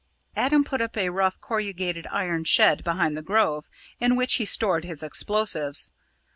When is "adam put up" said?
0.35-0.97